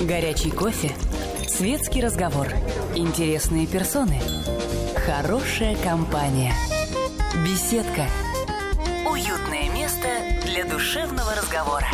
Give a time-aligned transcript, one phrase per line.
[0.00, 0.90] Горячий кофе.
[1.46, 2.48] Светский разговор.
[2.96, 4.18] Интересные персоны.
[4.96, 6.54] Хорошая компания.
[7.44, 8.06] Беседка.
[9.06, 10.08] Уютное место
[10.46, 11.88] для душевного разговора.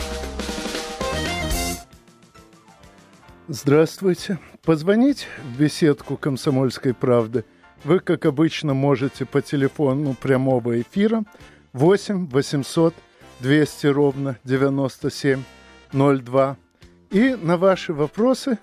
[3.48, 4.38] Здравствуйте.
[4.62, 7.45] Позвонить в беседку «Комсомольской правды»
[7.82, 11.25] вы, как обычно, можете по телефону прямого эфира
[11.73, 12.95] 8 800
[13.41, 16.57] 200 ровно 9702.
[17.11, 18.59] И на ваши вопросы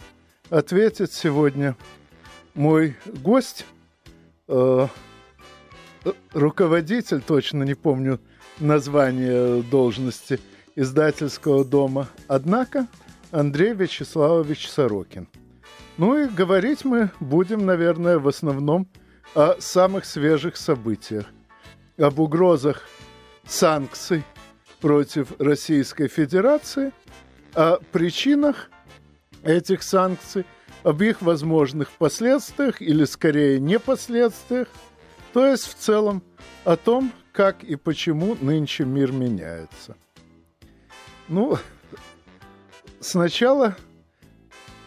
[0.49, 1.75] ответит сегодня
[2.53, 3.65] мой гость,
[4.47, 4.87] э,
[6.33, 8.19] руководитель, точно не помню
[8.59, 10.39] название должности,
[10.75, 12.09] издательского дома.
[12.27, 12.87] Однако–
[13.33, 15.27] Андрей Вячеславович Сорокин.
[15.97, 18.87] Ну и говорить мы будем, наверное, в основном
[19.33, 21.25] о самых свежих событиях,
[21.97, 22.83] об угрозах
[23.47, 24.23] санкций
[24.81, 26.91] против Российской Федерации,
[27.55, 28.69] о причинах
[29.43, 30.45] этих санкций,
[30.83, 34.67] об их возможных последствиях или скорее не последствиях,
[35.33, 36.23] то есть в целом
[36.65, 39.95] о том, как и почему нынче мир меняется.
[41.27, 41.57] Ну,
[43.03, 43.75] Сначала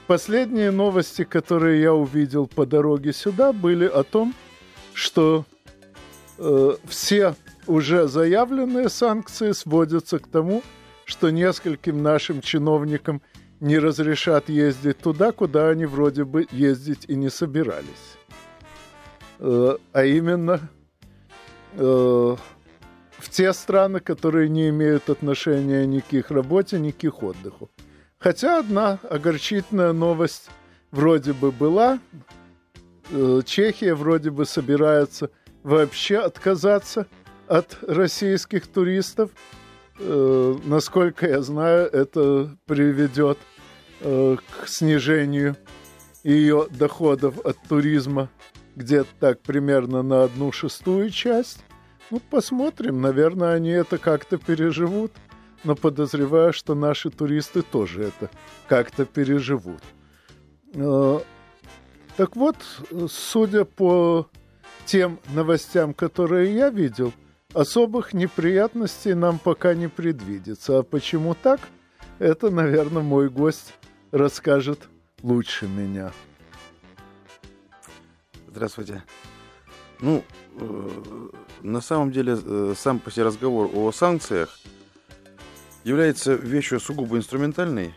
[0.06, 4.34] последние новости, которые я увидел по дороге сюда, были о том,
[4.94, 5.44] что
[6.38, 7.34] э, все
[7.66, 10.62] уже заявленные санкции сводятся к тому,
[11.06, 13.22] что нескольким нашим чиновникам
[13.60, 18.18] не разрешат ездить туда, куда они вроде бы ездить и не собирались.
[19.38, 20.60] Э, а именно
[21.74, 22.36] э,
[23.18, 27.70] в те страны, которые не имеют отношения ни к их работе, ни к их отдыху.
[28.18, 30.50] Хотя одна огорчительная новость
[30.90, 32.00] вроде бы была.
[33.10, 35.30] Э, Чехия вроде бы собирается
[35.62, 37.06] вообще отказаться
[37.46, 39.30] от российских туристов.
[39.98, 43.38] Э, насколько я знаю, это приведет
[44.00, 45.56] э, к снижению
[46.24, 48.28] ее доходов от туризма
[48.74, 51.64] где-то так примерно на одну шестую часть.
[52.10, 53.00] Ну, посмотрим.
[53.00, 55.12] Наверное, они это как-то переживут
[55.66, 58.30] но подозреваю, что наши туристы тоже это
[58.68, 59.82] как-то переживут.
[60.74, 61.18] Э,
[62.16, 62.56] так вот,
[63.08, 64.28] судя по
[64.84, 67.12] тем новостям, которые я видел,
[67.56, 70.78] особых неприятностей нам пока не предвидится.
[70.78, 71.60] А почему так?
[72.18, 73.74] Это, наверное, мой гость
[74.12, 74.88] расскажет
[75.22, 76.12] лучше меня.
[78.48, 79.02] Здравствуйте.
[80.00, 80.22] Ну,
[80.60, 81.28] э,
[81.62, 84.58] на самом деле, э, сам по себе разговор о санкциях–
[85.86, 87.94] является вещью сугубо инструментальной.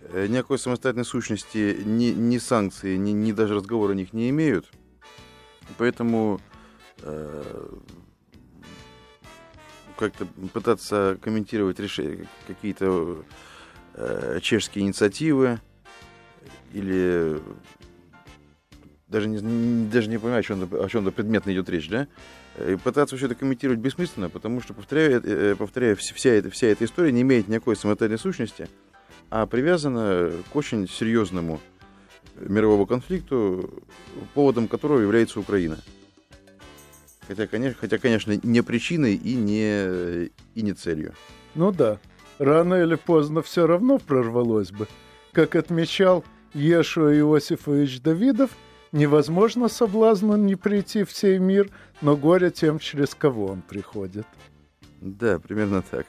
[0.00, 4.72] Э, никакой самостоятельной сущности ни, ни санкции, ни, ни даже разговоры о них не имеют.
[5.76, 6.40] Поэтому
[7.02, 7.68] э,
[9.96, 13.24] как-то пытаться комментировать решения, какие-то
[13.94, 15.60] э, чешские инициативы
[16.72, 17.40] или
[19.08, 22.08] даже не, даже не понимаю, о чем-то, о чем-то предметно идет речь, да?
[22.58, 26.84] И пытаться все это комментировать бессмысленно, потому что, повторяю, э, повторяю вся, эта, вся эта
[26.84, 28.68] история не имеет никакой самостоятельной сущности,
[29.30, 31.60] а привязана к очень серьезному
[32.36, 33.82] мировому конфликту,
[34.34, 35.78] поводом которого является Украина.
[37.28, 41.14] Хотя, конечно, хотя, конечно, не причиной и не, и не целью.
[41.54, 41.98] Ну да,
[42.38, 44.86] рано или поздно все равно прорвалось бы.
[45.32, 48.50] Как отмечал Ешуа Иосифович Давидов–
[48.96, 51.68] Невозможно соблазну не прийти в сей мир,
[52.00, 54.26] но горе тем, через кого он приходит.
[55.02, 56.06] Да, примерно так.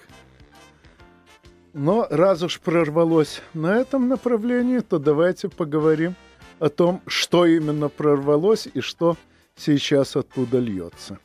[1.74, 6.16] Но раз уж прорвалось на этом направлении, то давайте поговорим
[6.60, 9.18] о том, что именно прорвалось и что
[9.58, 11.20] сейчас оттуда льется.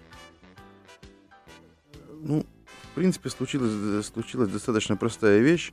[2.22, 2.44] Ну,
[2.90, 5.72] в принципе, случилась, случилась достаточно простая вещь.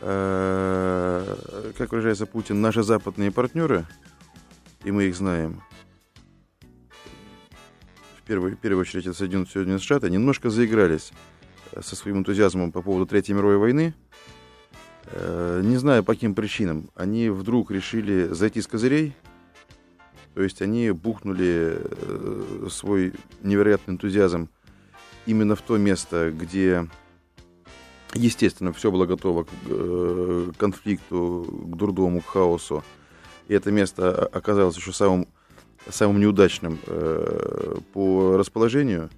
[0.00, 3.86] Э, как выражается Путин, наши западные партнеры–
[4.84, 5.62] и мы их знаем,
[8.16, 11.12] в первую, в первую очередь это Соединенные, Соединенные Штаты, немножко заигрались
[11.72, 13.94] э, со своим энтузиазмом по поводу Третьей мировой войны.
[15.06, 19.14] Э, не знаю по каким причинам, они вдруг решили зайти с козырей,
[20.34, 23.12] то есть они бухнули э, свой
[23.42, 24.48] невероятный энтузиазм
[25.26, 26.88] именно в то место, где,
[28.14, 32.82] естественно, все было готово к конфликту, к дурдому, к хаосу,
[33.48, 35.28] и это место оказалось еще самым,
[35.88, 39.10] самым неудачным э, по расположению,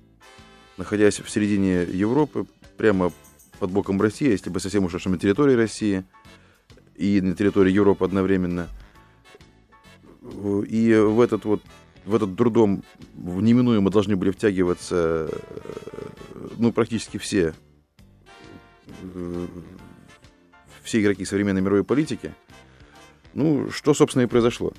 [0.76, 2.46] находясь в середине Европы,
[2.76, 3.12] прямо
[3.58, 6.04] под боком России, если бы совсем уж на территории России
[6.96, 8.68] и на территории Европы одновременно.
[10.68, 11.62] И в этот вот
[12.04, 12.82] в этот дурдом
[13.14, 17.54] неминуемо должны были втягиваться э, ну, практически все,
[19.14, 19.46] э,
[20.82, 22.34] все игроки современной мировой политики–
[23.34, 24.72] Ну, что, собственно, и произошло.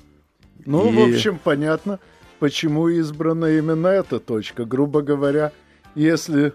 [0.64, 1.98] Ну, И- в общем, понятно,
[2.38, 4.64] почему избрана именно эта точка.
[4.64, 5.52] Грубо говоря,
[5.94, 6.54] если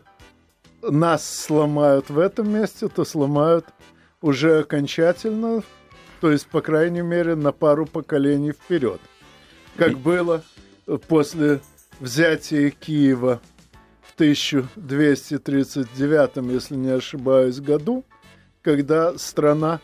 [0.81, 3.65] нас сломают в этом месте, то сломают
[4.21, 5.61] уже окончательно,
[6.21, 9.01] то есть, по крайней мере, на пару поколений вперед.
[9.75, 10.43] Как было
[11.07, 11.61] после
[11.99, 13.41] взятия Киева
[14.01, 18.05] в 1239, если не ошибаюсь, году,
[18.61, 19.79] когда страна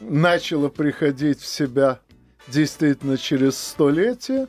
[0.00, 2.00] начала приходить в себя
[2.48, 4.48] действительно через столетие,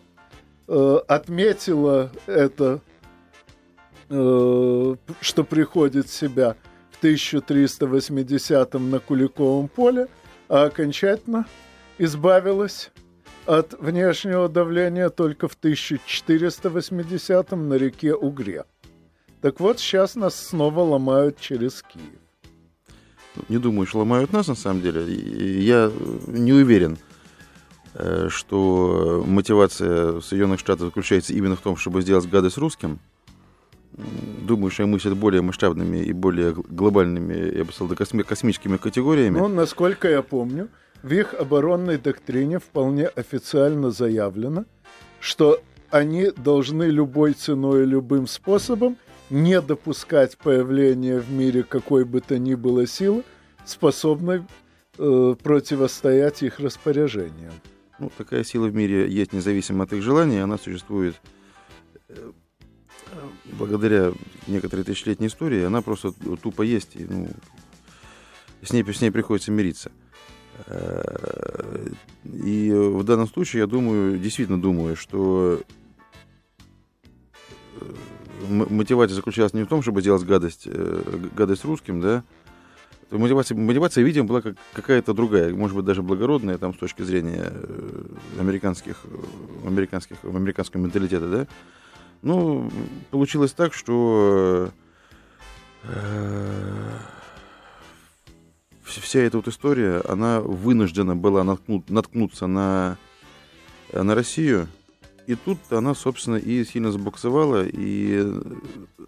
[0.67, 2.81] э, отметила это,
[4.09, 6.57] э, что приходит в себя
[6.91, 10.09] в 1380 на Куликовом поле,
[10.47, 11.45] окончательно
[11.97, 12.91] избавилась
[13.45, 18.65] от внешнего давления только в 1480 на реке Угре.
[19.41, 22.03] Так вот, сейчас нас снова ломают через Киев.
[23.49, 25.05] Не думаю, что ломают нас, на самом деле.
[25.63, 25.91] Я
[26.25, 26.97] не уверен,
[27.93, 32.99] э, что мотивация Соединенных Штатов заключается именно в том, чтобы сделать гадость русским.
[33.93, 38.77] Думаю, что они мыслят более масштабными и более гл- глобальными, я бы сказал, косми- космическими
[38.77, 39.39] категориями.
[39.39, 40.69] Ну, насколько я помню,
[41.03, 44.65] в их оборонной доктрине вполне официально заявлено,
[45.19, 48.97] что они должны любой ценой и любым способом
[49.29, 53.23] не допускать появления в мире какой бы то ни было силы,
[53.65, 54.43] способной
[54.97, 57.53] э, противостоять их распоряжениям.
[57.99, 61.15] Ну, такая сила в мире есть независимо от их желаний, она существует
[62.09, 62.31] э,
[63.45, 64.13] благодаря
[64.47, 66.11] некоторой тысячелетней истории, она просто
[66.41, 67.27] тупо есть, и, ну,
[68.61, 69.91] с ней, с ней приходится мириться.
[70.67, 71.87] Э,
[72.23, 75.61] И в данном случае, я думаю, действительно думаю, что
[77.79, 77.93] э,
[78.49, 82.23] мотивация заключалась не в том, чтобы делать гадость, э, гадость русским, да,
[83.11, 87.53] мотивация, мотивация, видимо, была как, какая-то другая, может быть, даже благородная, там, с точки зрения
[88.39, 89.05] американских,
[89.65, 91.47] американских, американского менталитета, да.
[92.21, 92.69] Ну,
[93.11, 94.71] получилось так, что
[95.83, 96.97] э,
[98.85, 102.97] вс- вся эта вот история, она вынуждена была наткнут- наткнуться на,
[103.93, 104.67] на Россию,
[105.27, 108.25] и тут она, собственно, и сильно забуксовала, и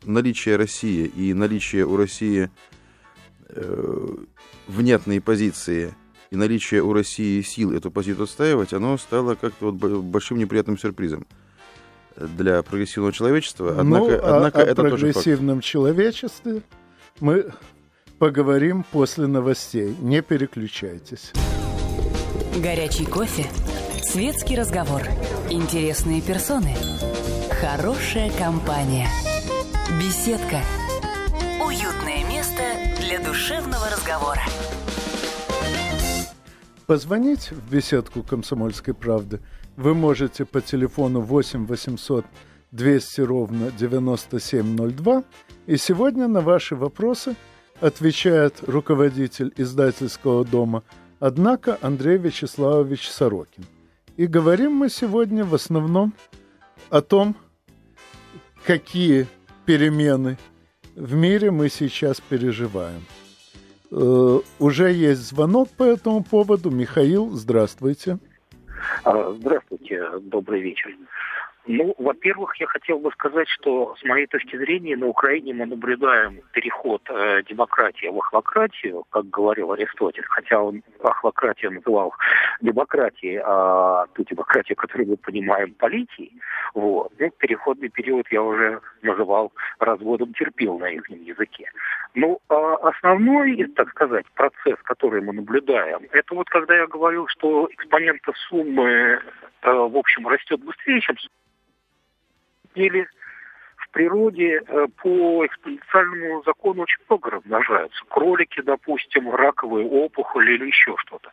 [0.03, 2.51] наличие России, и наличие у России
[3.49, 4.07] э,
[4.67, 5.95] внятные позиции
[6.29, 11.25] и наличие у России сил эту позицию отстаивать, оно стало как-то вот большим неприятным сюрпризом
[12.19, 13.75] для прогрессивного человечества.
[13.77, 15.01] Однако, ну, а- однако о это тоже факт.
[15.13, 16.61] прогрессивном человечестве
[17.19, 17.51] мы
[18.17, 19.95] поговорим после новостей.
[20.01, 21.31] Не переключайтесь.
[22.57, 23.45] Горячий кофе,
[24.03, 25.01] светский разговор,
[25.49, 26.75] интересные персоны,
[27.61, 29.07] хорошая компания,
[29.99, 30.59] беседка,
[31.65, 32.63] уютное место
[32.99, 34.41] для душевного разговора.
[36.85, 39.39] Позвонить в беседку «Комсомольской правды»
[39.79, 42.25] вы можете по телефону 8 800
[42.71, 45.23] 200 ровно 9702.
[45.67, 47.35] И сегодня на ваши вопросы
[47.79, 50.83] отвечает руководитель издательского дома
[51.19, 53.65] «Однако» Андрей Вячеславович Сорокин.
[54.17, 56.13] И говорим мы сегодня в основном
[56.89, 57.37] о том,
[58.65, 59.27] какие
[59.65, 60.37] перемены
[60.95, 63.05] в мире мы сейчас переживаем.
[63.91, 66.69] Э, уже есть звонок по этому поводу.
[66.69, 68.19] Михаил, здравствуйте.
[69.03, 70.95] А, Здравствуйте, добрый вечер.
[71.71, 76.41] Ну, во-первых, я хотел бы сказать, что с моей точки зрения на Украине мы наблюдаем
[76.51, 82.15] переход э, демократии в ахлократию, как говорил Аристотель, хотя он ахлократию называл
[82.59, 86.33] демократией, а ту демократию, которую мы понимаем политией,
[86.73, 87.13] вот.
[87.19, 91.69] Ну, переходный период я уже называл разводом терпил на их языке.
[92.15, 97.69] Ну, а основной, так сказать, процесс, который мы наблюдаем, это вот когда я говорил, что
[97.71, 99.19] экспонента суммы, э,
[99.71, 101.15] в общем, растет быстрее, чем
[102.75, 103.07] Или
[103.89, 108.05] в природе э, по экспоненциальному закону очень много размножаются.
[108.07, 111.31] Кролики, допустим, раковые опухоли или еще что-то.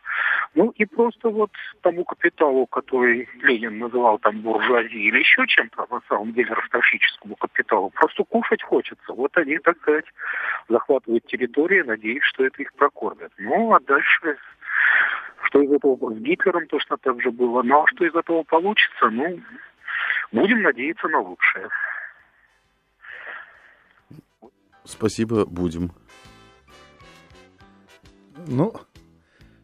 [0.55, 1.51] Ну и просто вот
[1.81, 7.91] тому капиталу, который Ленин называл там буржуазией или еще чем-то, на самом деле ростовщическому капиталу,
[7.91, 9.13] просто кушать хочется.
[9.13, 10.05] Вот они, так сказать,
[10.67, 13.31] захватывают территории, надеясь, что это их прокормит.
[13.37, 14.37] Ну, а дальше
[15.43, 17.61] что из этого с Гитлером точно так же было.
[17.61, 19.39] Ну, а что из этого получится, ну,
[20.31, 21.69] будем надеяться на лучшее.
[24.83, 25.91] Спасибо, будем.
[28.45, 28.73] Ну,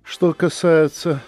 [0.04, 1.22] что касается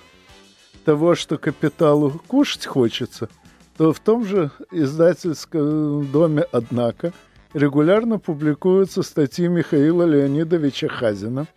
[0.83, 3.29] того, что капиталу кушать хочется,
[3.77, 7.13] то в том же издательском доме «Однако»
[7.53, 11.47] регулярно публикуются статьи Михаила Леонидовича Хазина.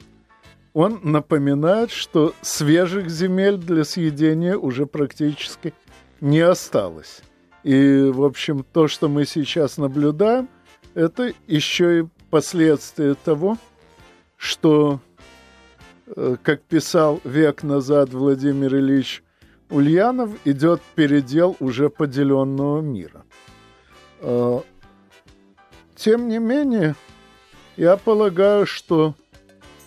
[0.73, 5.75] он напоминает, что свежих земель для съедения уже практически
[6.21, 7.23] не осталось.
[7.65, 10.49] И, в общем, то, что мы сейчас наблюдаем,
[10.95, 13.59] это еще и последствия того,
[14.37, 15.01] что,
[16.07, 19.23] э, как писал век назад Владимир Ильич
[19.71, 23.25] Ульянов, идет передел уже поделенного мира.
[24.21, 24.61] Э,
[25.97, 26.95] тем не менее,
[27.77, 29.15] я полагаю, что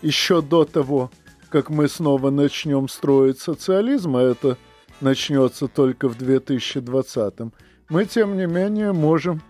[0.01, 1.09] еще до того,
[1.49, 4.57] как мы снова начнем строить социализм, а это
[5.01, 7.53] начнется только в 2020,
[7.89, 9.41] мы, тем не менее, можем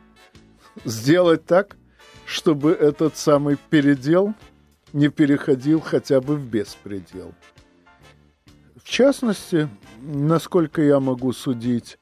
[0.85, 1.77] сделать так,
[2.25, 4.33] чтобы этот самый передел
[4.93, 7.33] не переходил хотя бы в беспредел.
[8.75, 9.69] В частности,
[10.01, 11.97] насколько я могу судить,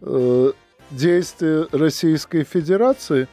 [0.00, 0.52] э,
[0.90, 3.28] действия Российской Федерации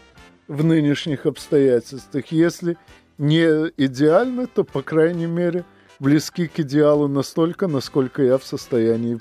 [0.47, 2.77] в нынешних обстоятельствах, если
[3.17, 5.65] не идеальны, то, по крайней мере,
[5.99, 9.19] близки к идеалу настолько, насколько я в состоянии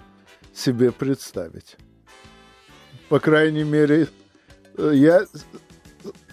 [0.55, 1.77] себе представить.
[3.09, 4.09] По крайней мере,
[4.77, 5.27] э, я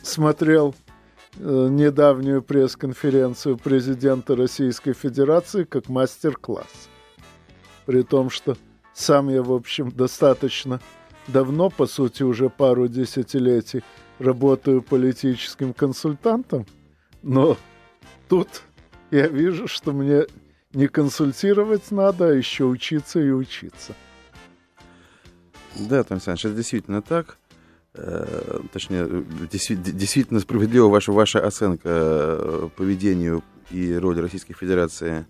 [0.04, 0.76] смотрел
[1.38, 6.90] э, недавнюю пресс-конференцию президента Российской Федерации как мастер-класс.
[7.86, 8.58] При том, что
[8.94, 10.80] сам я, в общем, достаточно
[11.28, 13.84] давно, по сути, уже пару десятилетий
[14.20, 16.66] работаю политическим консультантом–
[17.22, 17.58] но
[18.28, 18.64] тут
[19.12, 20.24] я вижу, что мне
[20.74, 23.94] не консультировать надо, а еще учиться и учиться.
[25.76, 27.38] Да, Том Александрович, это действительно так.
[27.96, 35.26] Э, точнее, действительно справедлива ваша, ваша оценка э, поведению и роли Российской Федерации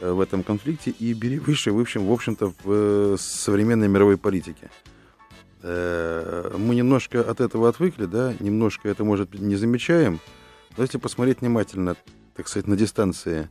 [0.00, 4.70] э, в этом конфликте и бери выше, в общем, в общем-то, в современной мировой политике.
[5.62, 10.18] Мы немножко от этого отвыкли, да, немножко это, может не замечаем,
[10.78, 11.96] но если посмотреть внимательно,
[12.34, 13.50] так сказать, на дистанции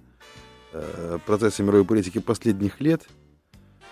[1.28, 3.08] процесса мировой политики последних лет,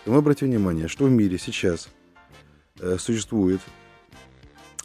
[0.07, 1.89] то мы обратим внимание, что в мире сейчас
[2.79, 3.59] э, существует,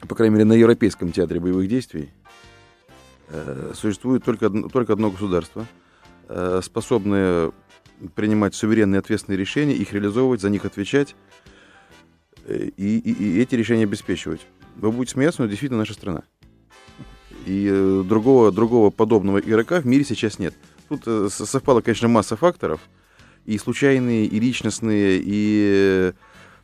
[0.08, 2.10] по крайней мере, на Европейском театре боевых действий,
[3.28, 5.64] э, существует только, только одно государство,
[6.28, 7.52] э, способное
[8.16, 11.14] принимать суверенные ответственные решения, их реализовывать, за них отвечать
[12.46, 14.40] э, и, и, и эти решения обеспечивать.
[14.74, 16.24] Вы будете смеяться, но действительно наша страна.
[17.46, 20.54] И э, другого, другого подобного игрока в мире сейчас нет.
[20.88, 22.80] Тут э, совпало, конечно, масса факторов.
[23.44, 26.12] И случайные, и личностные, и,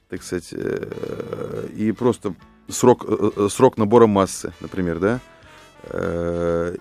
[0.09, 2.35] так сказать, э, и просто
[2.69, 3.05] срок,
[3.51, 5.21] срок набора массы, например, да.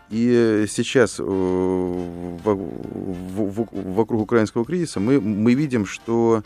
[0.09, 1.19] И сейчас
[3.85, 6.43] вокруг украинского кризиса мы, мы видим, что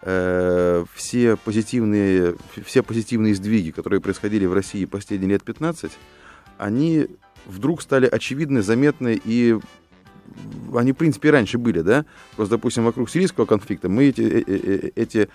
[0.00, 5.92] все позитивные, все позитивные сдвиги, которые происходили в России последние лет 15,
[6.58, 7.08] они
[7.46, 9.58] вдруг стали очевидны, заметны и
[10.74, 12.04] они, в принципе, раньше были, да?
[12.36, 15.28] Просто, допустим, вокруг сирийского конфликта мы эти, э, э, э, эти,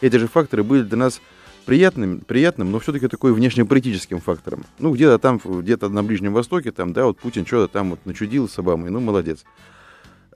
[0.00, 1.20] эти же факторы были для нас
[1.66, 4.64] приятным, приятным, но все-таки такой внешнеполитическим фактором.
[4.78, 8.48] Ну, где-то там, где-то на Ближнем Востоке, там, да, вот Путин что-то там вот начудил
[8.48, 9.44] с Обамой, ну, молодец.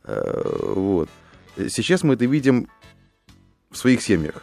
[0.04, 1.10] Вот.
[1.56, 2.68] Сейчас мы это видим
[3.70, 4.42] в своих семьях.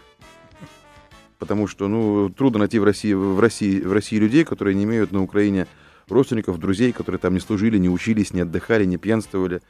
[1.39, 5.11] Потому что, ну, трудно найти в России, в России, в России людей, которые не имеют
[5.11, 5.67] на Украине
[6.09, 9.61] родственников, друзей, которые там не служили, не учились, не отдыхали, не пьянствовали,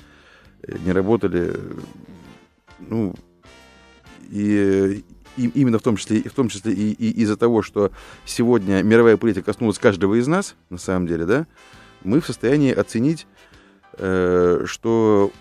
[0.63, 1.53] э, не работали.
[2.79, 3.15] Ну,
[4.29, 5.03] и,
[5.37, 7.91] и именно в том числе, в том числе и, и из-за того, что
[8.25, 11.47] сегодня мировая политика коснулась каждого из нас, на самом деле, да,
[12.03, 13.27] мы в состоянии оценить,
[13.93, 15.31] э, что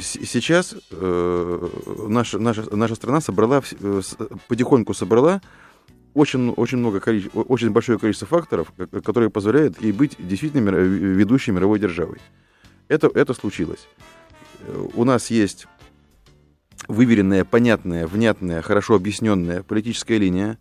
[0.00, 1.68] сейчас э,
[2.08, 4.00] наша, наша, наша страна собрала, э,
[4.48, 5.40] потихоньку собрала
[6.14, 7.02] очень, очень, много,
[7.34, 8.72] очень большое количество факторов,
[9.04, 12.18] которые позволяют ей быть действительно ведущей мировой державой.
[12.88, 13.88] Это, это случилось.
[14.60, 15.66] Э, у нас есть
[16.88, 20.58] выверенная, понятная, внятная, хорошо объясненная политическая линия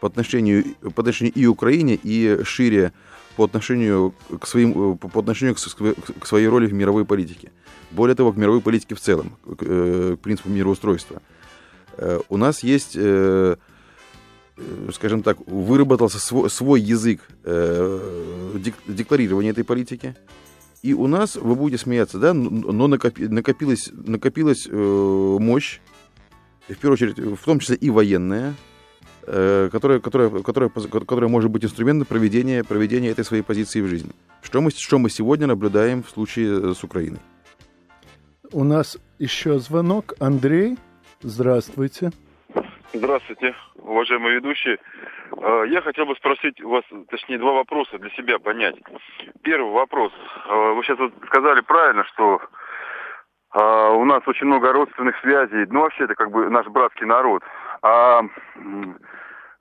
[0.00, 2.92] по отношению, по отношению и Украине, и шире
[3.36, 7.50] по отношению к, своим, по отношению к, своей роли в мировой политике.
[7.90, 11.20] Более того, к мировой политике в целом, к, э, к принципу мироустройства.
[11.96, 13.56] Э, у нас есть Э,
[14.92, 20.16] скажем так, выработался свой, свой язык э, декларирования этой политики.
[20.82, 25.80] И у нас, вы будете смеяться, да, но накопи, накопилась, накопилась э, мощь,
[26.68, 28.54] в первую очередь, в том числе и военная,
[29.22, 34.10] э, которая, которая, которая, которая может быть инструментом проведения, проведения этой своей позиции в жизни.
[34.42, 37.20] Что мы, что мы сегодня наблюдаем в случае с Украиной?
[38.52, 40.14] У нас еще звонок.
[40.20, 40.76] Андрей,
[41.22, 42.10] здравствуйте.
[42.10, 42.23] Здравствуйте,
[43.76, 44.78] уважаемые ведущие.
[45.36, 48.76] Э, я хотел бы спросить у вас, точнее, два вопроса для себя понять.
[49.42, 50.12] Первый вопрос.
[50.48, 52.40] Э, вы сейчас вот сказали правильно, что
[53.56, 55.66] А, у нас очень много родственных связей.
[55.70, 57.42] Ну, вообще, это как бы наш братский народ.
[57.82, 58.22] А,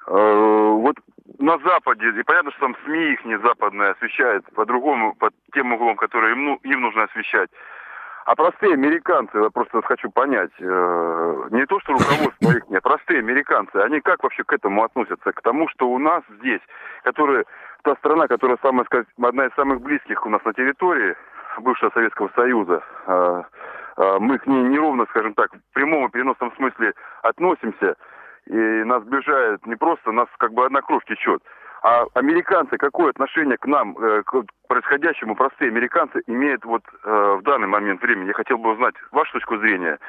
[0.08, 0.96] а вот
[1.40, 5.96] на Западе, и понятно, что там СМИ их не западные освещают по-другому, под тем углом,
[5.96, 7.50] который им, ну, им нужно освещать.
[8.26, 13.20] А простые американцы, я просто хочу понять, э, не то, что руководство их нет, простые
[13.20, 15.34] американцы, они как вообще к этому относятся?
[15.34, 16.62] К тому, что у нас здесь,
[17.04, 17.44] которая,
[17.82, 21.16] та страна, которая самая, сказать, одна из самых близких у нас на территории
[21.60, 23.44] бывшего Советского Союза, э,
[23.98, 27.96] э, мы к ней неровно, скажем так, в прямом и переносном смысле относимся,
[28.46, 31.44] и нас сближает не просто, нас как бы одна кровь течет.
[31.84, 37.44] А американцы, какое отношение к нам, э, к происходящему, простые американцы, имеют вот э, в
[37.44, 38.28] данный момент времени?
[38.28, 40.00] Я хотел бы узнать вашу точку зрения.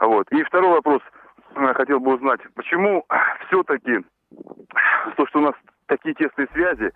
[0.00, 0.26] Вот.
[0.32, 1.02] И второй вопрос,
[1.56, 3.04] я хотел бы узнать, почему
[3.46, 3.98] все-таки
[5.16, 5.54] то, что у нас
[5.88, 6.90] такие тесные связи,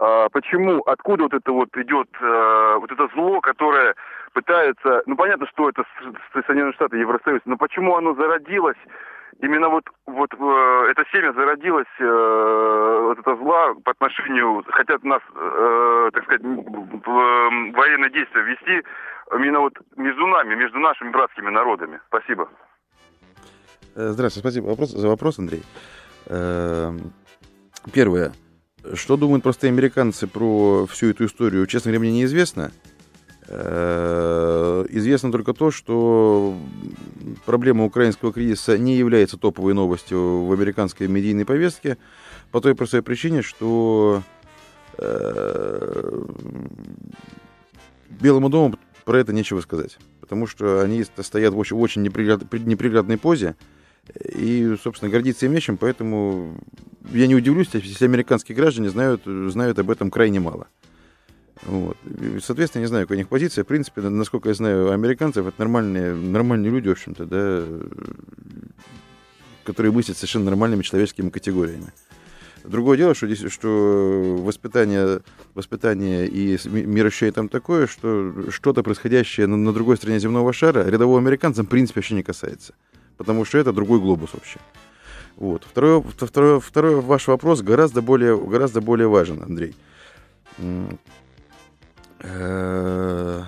[0.00, 3.94] а, почему, откуда вот это вот идет э, вот это зло, которое
[4.32, 5.84] пытается, ну понятно, что это
[6.32, 8.76] Соединенные Штаты, Евросоюз, но почему оно зародилось
[9.40, 15.22] именно вот, вот э, это семя зародилось, э, вот это зла по отношению, хотят нас,
[15.34, 18.86] э, так сказать, в, э, военные действия вести
[19.34, 22.00] именно вот между нами, между нашими братскими народами.
[22.08, 22.48] Спасибо.
[23.94, 25.62] Э, здравствуйте, спасибо вопрос, за вопрос, Андрей.
[26.26, 26.92] Э,
[27.92, 28.32] первое.
[28.94, 32.70] Что думают простые американцы про всю эту историю, честно говоря, мне неизвестно.
[33.50, 36.56] Э, известно только то, что
[37.46, 41.96] проблема украинского кризиса не является топовой новостью в американской медийной повестке
[42.50, 44.22] по той простой причине, что
[44.98, 46.24] э,
[48.20, 49.96] Белому дому про это нечего сказать.
[50.20, 53.56] Потому что они стоят в очень, очень неприглядной позе
[54.34, 56.58] и, собственно, гордиться им нечем, поэтому
[57.12, 60.66] я не удивлюсь, если американские граждане знают, знают об этом крайне мало.
[61.62, 61.96] Вот.
[62.42, 63.64] Соответственно, не знаю, какая у них позиция.
[63.64, 67.64] В принципе, насколько я знаю американцев, это нормальные, нормальные люди, в общем-то, да,
[69.64, 71.92] которые мыслят совершенно нормальными человеческими категориями.
[72.64, 75.20] Другое дело, что, здесь, что воспитание,
[75.54, 81.18] воспитание и мироощущение там такое, что что-то происходящее на, на другой стороне земного шара рядового
[81.18, 82.74] американца в принципе вообще не касается.
[83.16, 84.58] Потому что это другой глобус вообще.
[85.36, 85.64] Вот.
[85.64, 89.74] Второй, второй, второй ваш вопрос гораздо более, гораздо более важен, Андрей.
[92.20, 93.44] Э,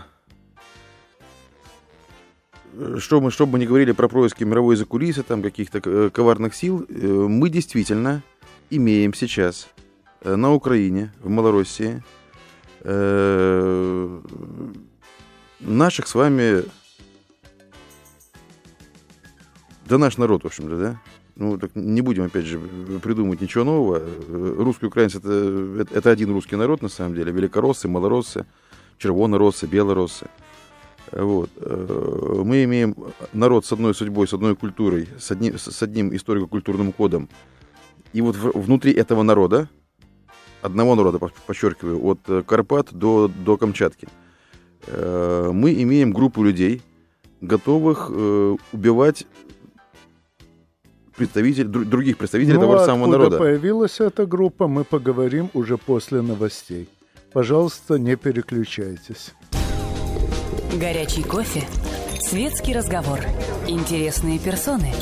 [2.99, 6.87] что мы, что бы ни говорили про происки мировой закулисы, там каких-то э, коварных сил,
[6.89, 8.23] э, мы действительно
[8.71, 9.69] имеем сейчас
[10.23, 12.03] на Украине, в Малороссии,
[15.61, 16.65] наших с вами,
[19.87, 21.01] да наш народ, в общем-то, да,
[21.37, 22.61] ну, так не будем, опять же,
[23.03, 24.03] придумывать ничего нового.
[24.29, 27.33] Русский украинцы это, это один русский народ, на самом деле.
[27.33, 28.45] Великороссы, малороссы,
[29.01, 30.27] червонороссы, белороссы.
[31.13, 31.51] Вот.
[31.57, 32.95] Э, мы имеем
[33.33, 37.29] народ с одной судьбой, с одной культурой, с одним, с одним историко-культурным кодом.
[38.13, 39.69] И вот внутри этого народа,
[40.63, 44.09] одного народа, подчеркиваю, от Карпат до, до Камчатки,
[44.87, 46.83] э, мы имеем группу людей,
[47.41, 49.27] готовых э, убивать
[51.17, 53.39] представителей, других представителей ну, того же самого народа.
[53.39, 56.89] появилась эта группа, мы поговорим уже после новостей.
[57.33, 59.35] Пожалуйста, не переключайтесь.
[60.75, 61.63] Горячий кофе,
[62.21, 63.21] светский разговор,
[63.69, 64.93] интересные персоны,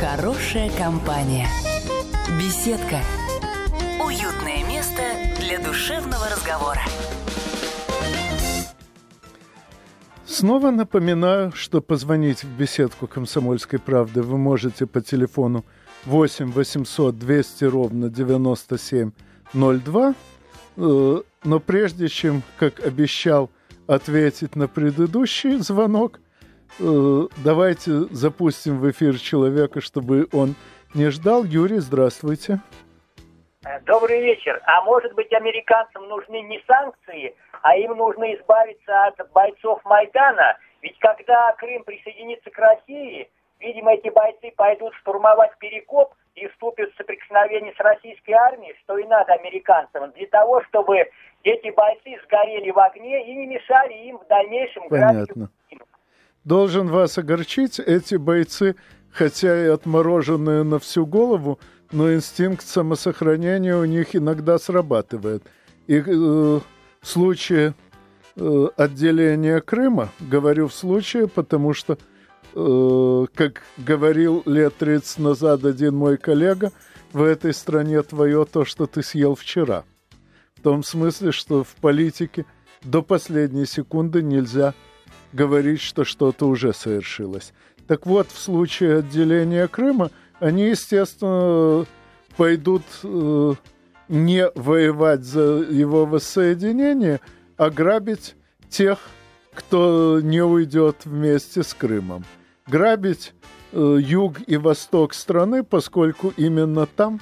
[0.00, 1.48] хорошая компания,
[2.38, 3.00] беседка,
[4.02, 5.02] уютное место
[5.40, 6.80] для душевного разговора.
[10.24, 15.66] Снова напоминаю, что позвонить в беседку «Комсомольской правды» вы можете по телефону
[16.06, 20.14] 8 800 200 ровно 9702.
[21.44, 23.50] Но прежде чем, как обещал,
[23.88, 26.20] ответить на предыдущий звонок,
[26.78, 26.82] э,
[27.44, 30.54] давайте запустим в эфир человека, чтобы он
[30.94, 31.44] не ждал.
[31.44, 32.60] Юрий, здравствуйте.
[33.64, 34.62] Э, добрый вечер.
[34.66, 40.56] А может быть, американцам нужны не санкции, а им нужно избавиться от бойцов Майдана.
[40.80, 43.28] Ведь когда Крым присоединится к России,
[43.58, 49.04] видимо, эти бойцы пойдут штурмовать Перекоп и вступят в соприкосновение с российской армией, что и
[49.04, 50.96] надо американцам, для того, чтобы
[51.44, 55.50] эти бойцы сгорели в огне и не мешали им в дальнейшем Понятно.
[56.44, 58.74] Должен вас огорчить, эти бойцы,
[59.12, 61.58] хотя и отмороженные на всю голову,
[61.92, 65.44] но инстинкт самосохранения у них иногда срабатывает.
[65.86, 66.62] И э, в
[67.02, 67.74] случае
[68.36, 71.98] э, отделения Крыма, говорю в случае, потому что,
[72.54, 76.72] э, как говорил лет 30 назад один мой коллега,
[77.12, 79.84] в этой стране твое то, что ты съел вчера.
[80.54, 82.46] В том смысле, что в политике
[82.82, 84.74] до последней секунды нельзя
[85.32, 87.52] говорить, что что-то уже совершилось.
[87.86, 90.10] Так вот, в случае отделения Крыма,
[90.40, 91.86] они, естественно,
[92.36, 93.54] пойдут э,
[94.08, 97.20] не воевать за его воссоединение,
[97.56, 98.34] а грабить
[98.68, 98.98] тех,
[99.54, 102.24] кто не уйдет вместе с Крымом.
[102.66, 103.34] Грабить
[103.72, 107.20] э, юг и восток страны, поскольку именно там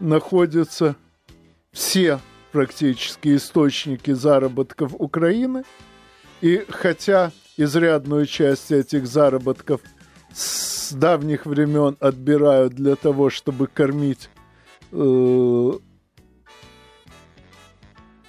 [0.00, 0.96] находятся
[1.72, 2.20] все
[2.52, 5.64] практически источники заработков Украины.
[6.40, 9.80] И хотя изрядную часть этих заработков
[10.32, 14.30] с давних времен отбирают для того, чтобы кормить
[14.92, 15.70] э,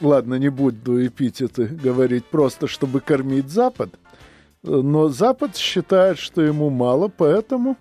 [0.01, 3.97] ладно, не буду эпитеты говорить, просто чтобы кормить Запад,
[4.63, 7.77] но Запад считает, что ему мало, поэтому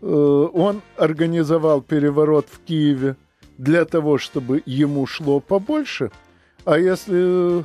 [0.00, 3.16] э, он организовал переворот в Киеве
[3.58, 6.10] для того, чтобы ему шло побольше.
[6.64, 7.64] А если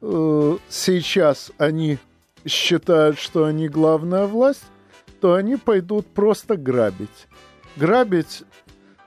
[0.00, 1.98] э, сейчас они
[2.46, 4.64] считают, что они главная власть,
[5.20, 7.28] то они пойдут просто грабить.
[7.76, 8.44] Грабить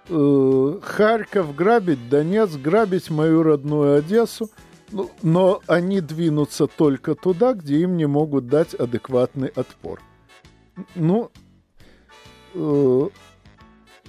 [0.10, 4.50] э, Харьков, грабить Донецк, грабить мою родную Одессу.
[4.92, 10.00] Ну, но они двинутся только туда, где им не могут дать адекватный отпор.
[10.96, 11.32] Ну,
[12.54, 13.10] э,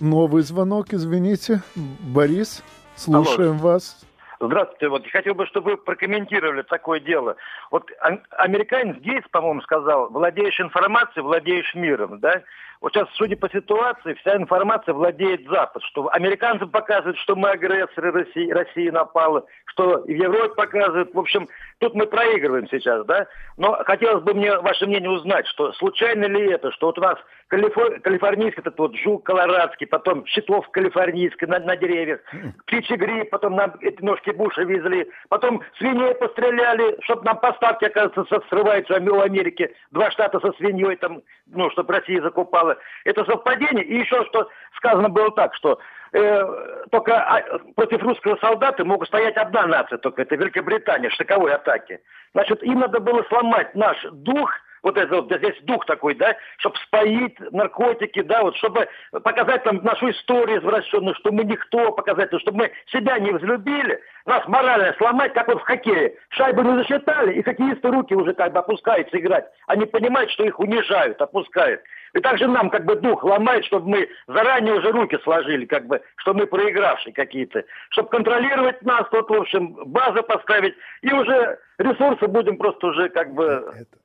[0.00, 1.62] новый звонок, извините.
[1.76, 2.62] Борис,
[2.96, 3.62] слушаем Алло.
[3.62, 4.04] вас.
[4.40, 4.88] Здравствуйте.
[4.88, 7.36] Вот хотел бы, чтобы вы прокомментировали такое дело.
[7.70, 7.88] Вот
[8.30, 12.42] американец Гейтс, по-моему, сказал, владеешь информацией, владеешь миром, да?
[12.82, 18.10] Вот сейчас, судя по ситуации, вся информация владеет Запад, что американцы показывают, что мы агрессоры,
[18.10, 21.14] России, Россия напала, что в Европе показывают.
[21.14, 23.28] В общем, тут мы проигрываем сейчас, да?
[23.56, 27.18] Но хотелось бы мне ваше мнение узнать, что случайно ли это, что вот у нас
[27.46, 28.00] калифор...
[28.00, 32.20] калифорнийский этот вот жук колорадский, потом щитов калифорнийский на, на деревьях,
[32.66, 38.40] птичий гриб, потом нам эти ножки Буша везли, потом свиней постреляли, чтобы нам поставки, оказывается,
[38.48, 42.78] срываются у Америки, два штата со свиньей там, ну, чтобы Россия закупала было.
[43.04, 43.84] Это совпадение.
[43.84, 45.78] И еще что сказано было так, что
[46.12, 46.42] э,
[46.90, 47.42] только а,
[47.76, 52.00] против русского солдата могут стоять одна нация, только это Великобритания, штыковой атаки.
[52.34, 54.50] Значит, им надо было сломать наш дух–
[54.82, 58.88] вот это вот здесь дух такой, да, чтобы споить наркотики, да, вот чтобы
[59.22, 64.46] показать там нашу историю извращенную, что мы никто, показать, чтобы мы себя не взлюбили, нас
[64.46, 66.16] морально сломать, как вот в хоккее.
[66.30, 69.46] Шайбу не засчитали, и хоккеисты руки уже как бы опускаются играть.
[69.66, 71.80] Они понимают, что их унижают, опускают.
[72.14, 76.02] И также нам как бы дух ломает, чтобы мы заранее уже руки сложили, как бы,
[76.16, 77.64] что мы проигравшие какие-то.
[77.90, 83.32] Чтобы контролировать нас, тут, в общем, базу поставить, и уже ресурсы будем просто уже как
[83.32, 83.44] бы...
[83.74, 84.01] Это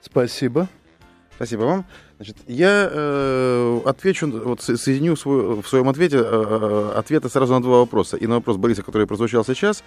[0.00, 0.68] Спасибо.
[1.36, 1.84] Спасибо вам.
[2.16, 7.60] Значит, я э, отвечу, вот соединю свой, в своем ответе э, э, ответы сразу на
[7.60, 8.16] два вопроса.
[8.16, 9.84] И на вопрос Бориса, который прозвучал сейчас,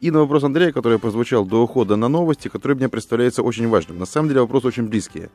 [0.00, 3.98] и на вопрос Андрея, который прозвучал до ухода на новости, который мне представляется очень важным.
[3.98, 5.30] На самом деле вопросы очень близкие.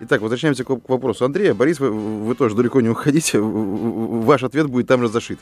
[0.00, 1.54] Итак, возвращаемся к, к вопросу Андрея.
[1.54, 5.38] Борис, вы, вы тоже далеко не уходите, ваш ответ будет там же зашит.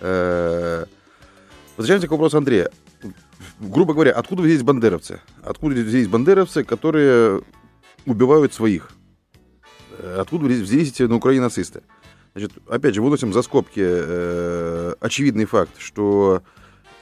[0.00, 0.84] Э,
[1.78, 2.70] возвращаемся к вопросу Андрея.
[3.58, 5.20] Грубо говоря, откуда взялись бандеровцы?
[5.42, 7.42] Откуда взялись бандеровцы, которые
[8.06, 8.90] убивают своих.
[9.98, 11.82] Э, откуда взялись эти на Украине нацисты?
[12.34, 16.42] Значит, опять же, выносим за скобки э, очевидный факт, что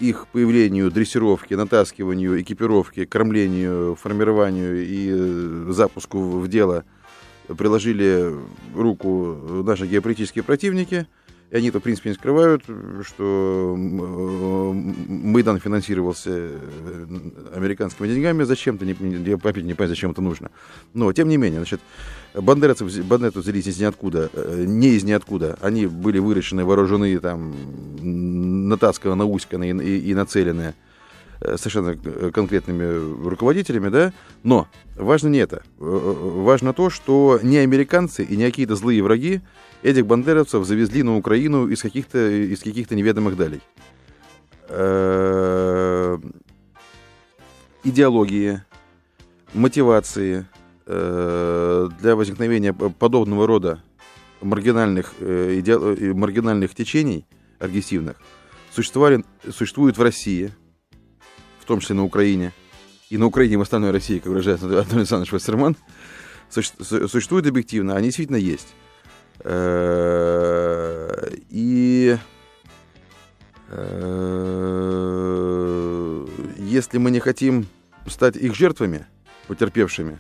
[0.00, 6.84] их появлению, дрессировке, натаскиванию, экипировке, кормлению, формированию и э, запуску в дело
[7.56, 8.34] приложили
[8.74, 11.06] руку наши геополитические противники–
[11.50, 12.62] и они это, в принципе, не скрывают,
[13.02, 17.06] что Майдан финансировался э,
[17.54, 20.50] американскими деньгами зачем-то, не, я опять не понимаю, зачем это нужно.
[20.92, 21.80] Но, тем не менее, значит,
[22.34, 25.58] бандеровцы, бандеровцы взялись из ниоткуда, э, не из ниоткуда.
[25.62, 27.54] Они были выращены, вооружены, там,
[28.68, 30.74] натасканы, науськаны и, и, и нацелены
[31.40, 31.96] э, совершенно
[32.30, 35.62] конкретными руководителями, да, но важно не это.
[35.78, 39.40] Важно то, что не американцы и не какие-то злые враги
[39.82, 43.60] этих бандеровцев завезли на Украину из каких-то из каких-то неведомых далей.
[44.68, 46.18] Э,
[47.84, 48.62] идеологии,
[49.54, 50.46] мотивации
[50.86, 53.82] э, для возникновения подобного рода
[54.40, 55.78] маргинальных, э, иде...
[56.12, 57.26] маргинальных течений
[57.58, 58.16] агрессивных
[58.70, 60.52] существовали, существуют в России,
[61.60, 62.52] в том числе на Украине,
[63.10, 65.76] и на Украине и в остальной России, как выражается Анатолий Александрович Вассерман,
[66.50, 68.68] существуют объективно, они действительно есть.
[69.40, 72.16] Э, и
[73.70, 74.58] э,
[76.58, 77.66] если мы не хотим
[78.06, 79.06] стать их жертвами,
[79.46, 80.18] потерпевшими,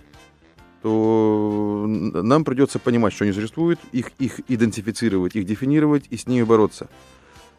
[0.82, 6.44] то нам придется понимать, что они существуют, их, их идентифицировать, их дефинировать и с ними
[6.44, 6.88] бороться.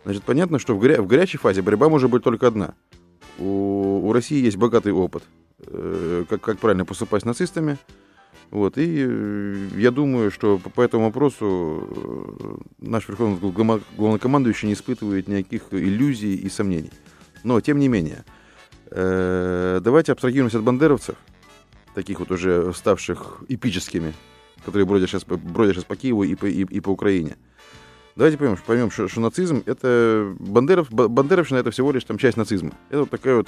[0.05, 2.73] Значит, понятно, что в, горя в горячей фазе борьба может быть только одна.
[3.37, 5.23] У, у России есть богатый опыт
[5.67, 7.77] э, как, как правильно поступать с нацистами.
[8.51, 13.37] Вот, и э, я думаю, что по, этому вопросу э, наш верховный
[13.95, 16.91] главнокомандующий не испытывает никаких иллюзий и сомнений.
[17.43, 18.25] Но, тем не менее,
[18.89, 21.15] э, давайте абстрагируемся от бандеровцев,
[21.93, 24.13] таких вот уже ставших эпическими,
[24.65, 27.37] которые бродят сейчас, бродят сейчас по Киеву и по, и, и по Украине.
[28.15, 32.71] Давайте поймем, поймем что, что нацизм это бандеров, бандеровщина это всего лишь там часть нацизма.
[32.89, 33.47] Это вот такая вот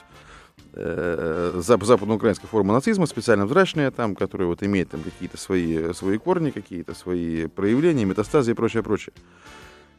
[0.74, 6.52] э, западноукраинская форма нацизма, специально взрачная там, которая вот имеет там какие-то свои, свои корни,
[6.52, 9.14] какие-то свои проявления, метастазы и прочее, прочее.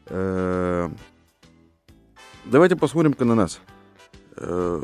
[0.07, 0.90] Э,
[2.44, 3.61] давайте посмотрим-ка на нас.
[4.37, 4.81] Э,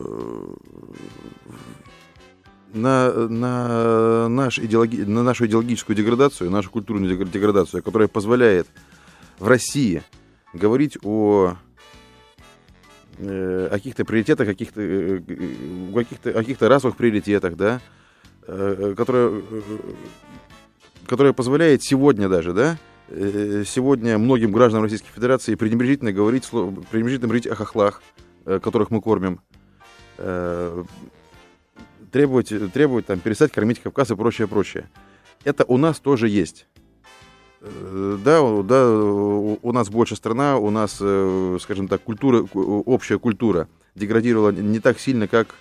[2.73, 8.67] на, на, наш идеологи, на нашу идеологическую деградацию, нашу культурную деградацию, которая позволяет
[9.39, 10.03] в России
[10.53, 11.57] говорить о
[13.21, 15.21] о каких-то приоритетах, каких-то, э,
[15.95, 17.81] каких-то, о каких-то расовых приоритетах, да,
[18.47, 19.43] которая,
[21.07, 22.79] которая позволяет сегодня даже, да,
[23.09, 28.03] сегодня многим гражданам Российской Федерации пренебрежительно говорить, пренебрежительно говорить о хохлах,
[28.45, 29.41] которых мы кормим,
[32.11, 34.89] требовать, требовать там, перестать кормить Кавказ и прочее, прочее.
[35.45, 36.67] Это у нас тоже есть.
[37.61, 43.69] Э, да, да, у нас больше страна, у нас, э, скажем так, культура, общая культура
[43.95, 45.55] деградировала не так сильно, как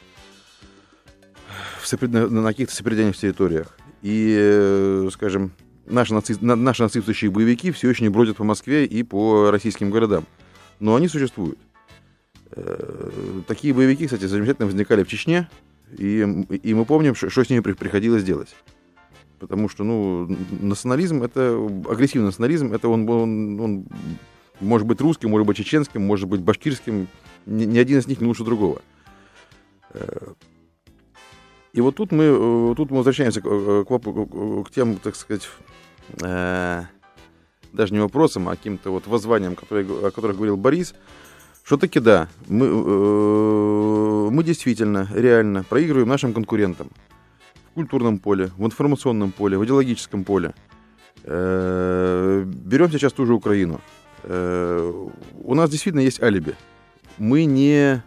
[1.82, 3.78] в на каких-то сопредельных территориях.
[4.02, 5.52] И, э, скажем,
[5.86, 6.38] наши, наци...
[6.42, 10.26] наши нацистующие боевики все еще не бродят по Москве и по российским городам.
[10.80, 11.58] Но они существуют.
[13.48, 15.50] Такие боевики, кстати, замечательно возникали в Чечне,
[15.98, 16.20] и,
[16.64, 18.56] и мы помним, что с ними приходилось делать.
[19.40, 20.28] Потому что, ну,
[20.62, 21.56] национализм, это,
[21.90, 23.86] агрессивный национализм, это он, он, он
[24.60, 27.08] может быть русским, может быть чеченским, может быть башкирским,
[27.46, 28.82] ни, ни один из них не лучше другого.
[29.92, 30.34] Э,
[31.74, 35.48] и вот тут мы, э, тут мы возвращаемся к, э, к, к тем, так сказать,
[37.74, 40.96] даже не вопросам, а каким-то вот воззваниям, которые, о которых говорил Борис,
[41.64, 46.88] что таки да, мы, э, мы действительно, реально проигрываем нашим конкурентам
[47.78, 50.54] культурном поле, в информационном поле, в идеологическом поле.
[51.24, 53.80] Э, берем сейчас ту же Украину.
[54.24, 55.10] Э,
[55.44, 56.56] у нас действительно есть алиби.
[57.20, 58.04] Мы не,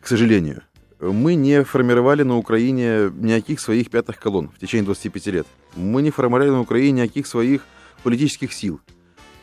[0.00, 0.62] к сожалению,
[1.00, 5.46] мы не формировали на Украине никаких своих пятых колонн в течение 25 лет.
[5.74, 7.62] Мы не формировали на Украине никаких своих
[8.04, 8.80] политических сил.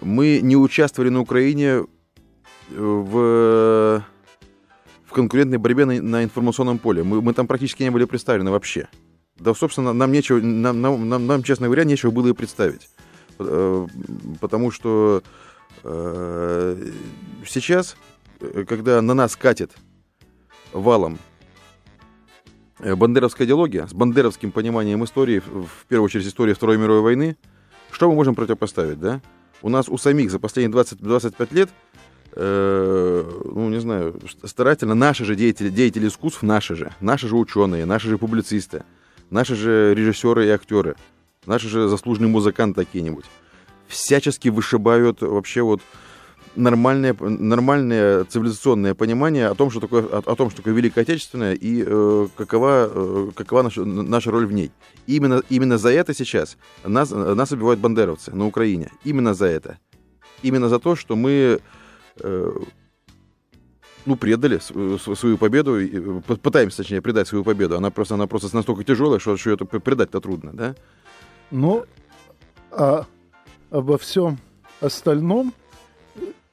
[0.01, 1.85] Мы не участвовали на Украине
[2.69, 4.03] в,
[5.05, 7.03] в конкурентной борьбе на, на информационном поле.
[7.03, 8.87] Мы, мы там практически не были представлены вообще.
[9.37, 12.89] Да, собственно, нам нечего, нам, нам, нам, нам, честно говоря, нечего было и представить.
[13.39, 13.87] Э,
[14.39, 15.23] потому что
[15.83, 16.91] э,
[17.45, 17.97] сейчас,
[18.67, 19.71] когда на нас катит
[20.71, 21.19] валом
[22.79, 27.35] э, бандеровская идеология с бандеровским пониманием истории, в первую очередь истории Второй мировой войны,
[27.91, 29.21] что мы можем противопоставить, да?
[29.61, 31.69] У нас у самих за последние 20, 25 лет
[32.37, 37.85] Э, ну, не знаю, старательно наши же деятели, деятели искусств, наши же, наши же ученые,
[37.85, 38.83] наши же публицисты,
[39.29, 40.95] наши же режиссеры и актеры,
[41.45, 43.25] наши же заслуженные музыканты какие-нибудь,
[43.87, 45.81] всячески вышибают вообще вот
[46.55, 51.53] нормальное, нормальное цивилизационное понимание о том, что такое, о, о том, что такое Великая Отечественная
[51.53, 54.71] и э, какова, э, какова наша, наша роль в ней.
[55.07, 58.91] Именно, именно за это сейчас нас, нас убивают бандеровцы на Украине.
[59.03, 59.77] Именно за это.
[60.41, 61.59] Именно за то, что мы
[62.19, 62.51] Э,
[64.05, 67.77] ну, предали свою победу, э, пытаемся, точнее, предать свою победу.
[67.77, 70.75] Она просто, она просто настолько тяжелая, что, что ее предать-то трудно, да?
[71.51, 71.85] Ну,
[72.71, 73.05] а
[73.71, 74.39] обо всем
[74.81, 75.53] остальном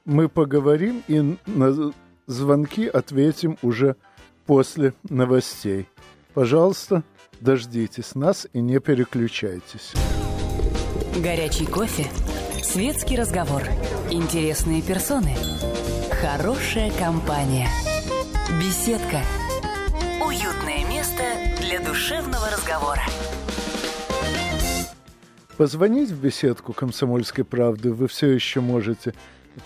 [0.05, 1.93] мы поговорим и на
[2.27, 3.95] звонки ответим уже
[4.45, 5.87] после новостей.
[6.33, 7.03] Пожалуйста,
[7.39, 9.93] дождитесь нас и не переключайтесь.
[11.17, 12.07] Горячий кофе
[12.63, 13.61] Светский разговор.
[14.09, 15.35] Интересные персоны.
[16.23, 17.67] Хорошая компания.
[18.57, 19.19] Беседка.
[20.25, 21.21] Уютное место
[21.59, 23.01] для душевного разговора.
[25.57, 29.13] Позвонить в беседку «Комсомольской правды» вы все еще можете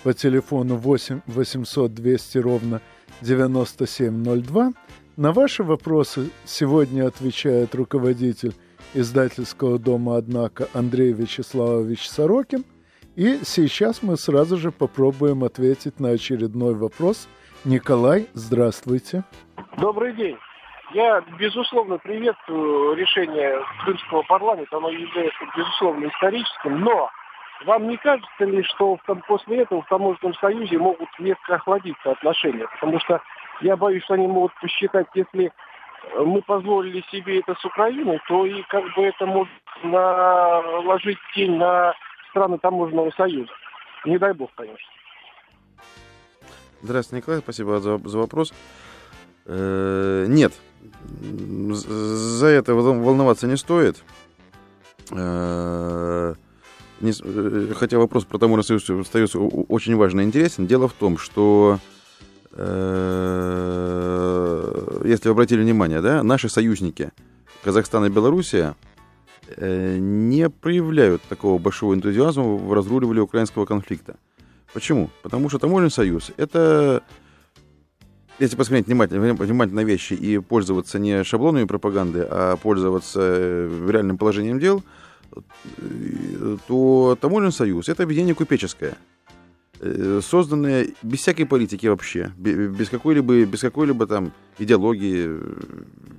[0.02, 2.82] по телефону 8 800 200 ровно
[3.22, 4.74] 9702.
[5.16, 8.56] На ваши вопросы сегодня отвечает руководитель
[8.96, 12.66] издательского дома «Однако» Андрей Вячеславович Сорокин–
[13.18, 17.28] и сейчас мы сразу же попробуем ответить на очередной вопрос.
[17.66, 19.24] Николай, здравствуйте.
[19.78, 20.38] Добрый день.
[20.94, 27.10] Я, безусловно, приветствую решение Крымского парламента, оно является, безусловно, историческим, но
[27.66, 32.68] вам не кажется ли, что после этого в Таможенном союзе могут резко охладиться отношения?
[32.80, 33.20] Потому что
[33.62, 35.52] я боюсь, что они могут посчитать, если
[36.24, 39.52] мы позволили себе это с Украиной, то и как бы это может
[39.84, 41.96] наложить тень на
[42.30, 43.52] страны таможенного союза.
[44.06, 44.88] Не дай бог, конечно.
[46.82, 48.54] Здравствуйте, Николай, спасибо за, за вопрос.
[49.46, 50.54] Э, нет,
[51.72, 54.04] за это волноваться не стоит.
[55.12, 56.36] Э,
[57.02, 60.68] не, э, хотя вопрос про таможенный союз остается очень важный и интересен.
[60.68, 61.80] Дело в том, что
[62.52, 63.48] э,
[65.06, 67.12] если вы обратили внимание, да, наши союзники
[67.64, 68.97] Казахстан и Белоруссия э,
[69.58, 74.18] не проявляют такого большого энтузиазма в разруливании украинского конфликта.
[74.74, 75.10] Почему?
[75.24, 77.04] Потому что таможенный союз это
[78.40, 84.18] если посмотреть внимательно, внимательно на вещи и пользоваться не шаблонами пропаганды, а пользоваться э, реальным
[84.18, 84.84] положением дел,
[86.68, 88.96] то таможенный союз это объединение купеческое,
[89.80, 95.40] э, созданное без всякой политики вообще, без какой-либо, без какой-либо там идеологии,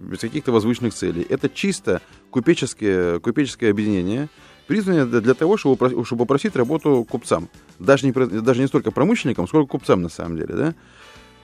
[0.01, 1.27] без каких-то возвышенных целей.
[1.29, 4.29] Это чисто купеческое, купеческое объединение,
[4.67, 7.49] признанное для того, чтобы, чтобы попросить работу купцам.
[7.79, 10.75] Даже не, даже не столько промышленникам, сколько купцам на самом деле, да?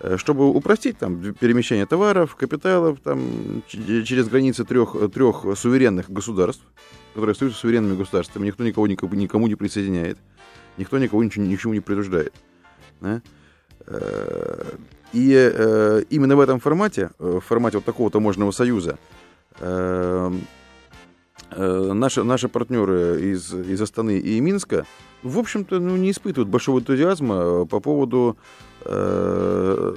[0.00, 6.62] Э, чтобы упростить там, перемещение товаров, капиталов там, через границы трех, трех суверенных государств,
[7.14, 10.18] которые остаются суверенными государствами, никто никого никому не присоединяет,
[10.76, 12.32] никто никого ничего, ничего не принуждает.
[13.00, 13.22] Да?
[13.86, 14.76] Э,
[15.12, 18.98] и э, именно в этом формате, в формате вот такого таможенного союза,
[21.56, 24.84] наши, наши партнеры из, из Астаны и Минска,
[25.22, 28.36] в общем-то, ну, не испытывают большого энтузиазма по поводу
[28.86, 29.94] Э,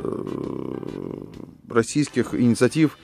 [1.70, 2.98] российских инициатив,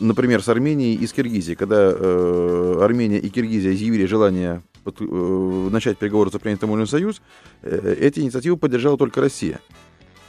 [0.00, 5.68] например, с Арменией и с Киргизией, когда э, Армения и Киргизия изъявили желание под, э,
[5.70, 7.20] начать переговоры за принятием таможенный союз,
[7.62, 9.60] э, эти инициативы поддержала только Россия.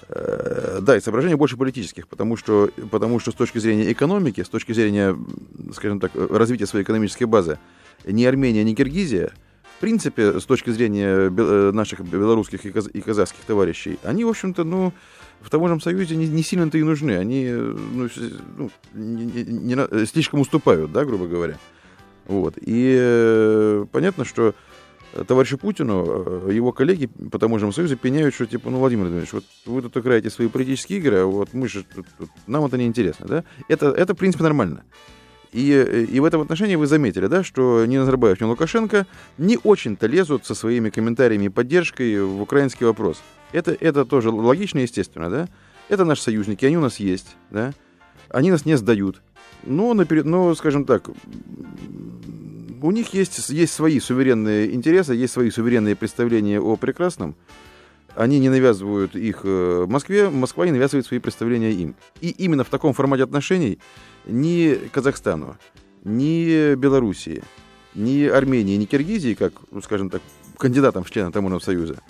[0.09, 4.49] Э, да, и соображения больше политических, потому что, потому что с точки зрения экономики, с
[4.49, 5.15] точки зрения,
[5.73, 7.59] скажем так, развития своей экономической базы,
[8.05, 9.31] ни Армения, ни Киргизия–
[9.77, 14.91] в принципе, с точки зрения э, наших белорусских и казахских товарищей, они, в общем-то, ну,
[15.39, 17.11] в таможенном союзе не, не сильно-то и нужны.
[17.11, 18.09] Они ну,
[18.57, 21.59] ну, не, не, не, слишком уступают, да, грубо говоря.
[22.27, 22.55] Вот.
[22.57, 24.53] И э, понятно, что
[25.27, 29.45] товарищу Путину, э, его коллеги по таможенному союзу пеняют, что типа, ну, Владимир Владимирович, вот
[29.65, 32.85] вы тут играете свои политические игры, а вот мы же, тут, тут, нам это не
[32.85, 33.43] интересно, да?
[33.67, 34.83] Это, это, в принципе, нормально.
[35.53, 40.05] И, и в этом отношении вы заметили, да, что ни Назарбаев, ни Лукашенко не очень-то
[40.05, 43.21] лезут со своими комментариями и поддержкой в украинский вопрос.
[43.53, 45.47] Это, это тоже логично и естественно, да?
[45.87, 47.73] Это наши союзники, они у нас есть, да?
[48.29, 49.21] Они нас не сдают.
[49.67, 51.09] Но, наперед, но скажем так,
[52.81, 57.35] у них есть, есть свои суверенные интересы, есть свои суверенные представления о прекрасном.
[58.15, 61.95] Они не навязывают их э, Москве, Москва не навязывает свои представления им.
[62.21, 63.77] И именно в таком формате отношений
[64.25, 65.57] ни Казахстану,
[66.03, 67.43] ни Белоруссии,
[67.93, 70.21] ни Армении, ни Киргизии, как, ну, скажем так,
[70.57, 72.01] кандидатам в члены Таможенного союза,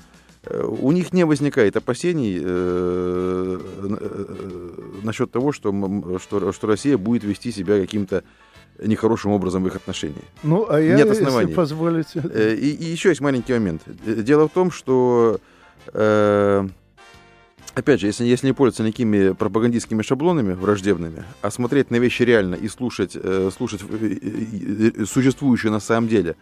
[0.49, 7.51] у них не возникает опасений э, э, насчет того, что, что, что Россия будет вести
[7.51, 8.23] себя каким-то
[8.83, 10.25] нехорошим образом в их отношениях.
[10.43, 11.49] Ну, а я, Нет оснований.
[11.49, 12.23] если позволите...
[12.55, 13.81] И, и еще есть маленький момент.
[14.05, 15.39] Дело в том, что
[17.77, 22.55] опять же, если, если не пользоваться никакими пропагандистскими шаблонами враждебными, а смотреть на вещи реально
[22.55, 26.35] и слушать, э, слушать э, э, существующую на самом деле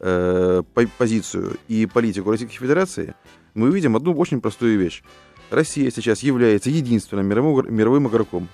[0.00, 0.62] э,
[0.98, 3.14] позицию и политику Российской Федерации,
[3.54, 5.02] мы увидим одну очень простую вещь.
[5.50, 8.48] Россия сейчас является единственным мировым, мировым игроком,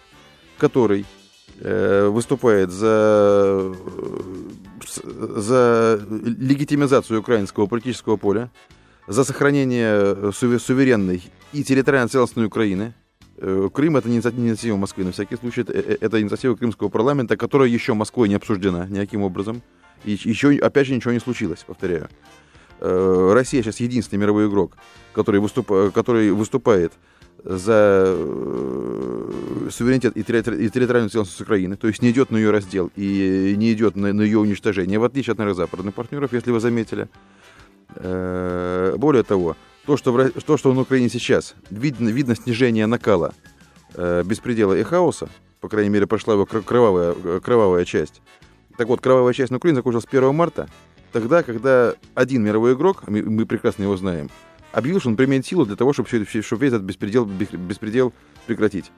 [0.58, 1.04] который
[1.60, 3.74] э, выступает за,
[5.10, 8.50] за легитимизацию украинского политического поля,
[9.06, 12.94] за сохранение суверенной и территориально целостной Украины.
[13.38, 17.36] Э, Крым это не инициатива Москвы, на всякий случай, это, э, это инициатива Крымского парламента,
[17.36, 19.62] которая еще Москвой не обсуждена никаким образом.
[20.04, 22.08] И еще, опять же, ничего не случилось, повторяю.
[22.80, 24.76] Россия сейчас единственный мировой игрок,
[25.12, 26.92] который, выступ, который выступает
[27.44, 28.16] за
[29.70, 33.94] суверенитет и, территориальную целостность Украины, то есть не идет на ее раздел и не идет
[33.96, 37.08] на, на ее уничтожение, в отличие от наших западных партнеров, если вы заметили.
[37.94, 39.56] Э, более того,
[39.86, 43.32] то, что, в, то, что на Украине сейчас, видно, видно снижение накала
[43.94, 45.28] э, беспредела и хаоса,
[45.60, 48.22] по крайней мере, прошла его кровавая, кровавая часть.
[48.76, 50.68] Так вот, кровавая часть на Украине закончилась 1 марта,
[51.12, 54.30] тогда, когда один мировой игрок, мы, мы прекрасно его знаем,
[54.72, 58.12] объявил, что он применит силу для того, чтобы, все, чтобы весь этот беспредел, беспредел
[58.46, 58.90] прекратить.